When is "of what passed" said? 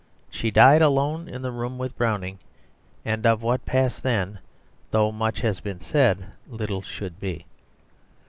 3.27-4.01